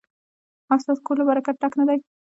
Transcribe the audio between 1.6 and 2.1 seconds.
ډک نه دی؟